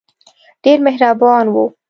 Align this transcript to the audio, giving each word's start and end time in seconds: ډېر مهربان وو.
ډېر 0.63 0.77
مهربان 0.85 1.45
وو. 1.53 1.63